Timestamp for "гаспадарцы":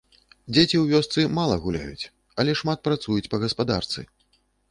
3.47-3.99